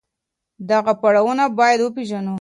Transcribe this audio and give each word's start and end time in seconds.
دغه 0.69 0.93
پړاوونه 1.01 1.43
بايد 1.57 1.79
وپېژنو. 1.81 2.29